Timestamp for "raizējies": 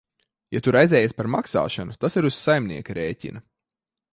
0.75-1.13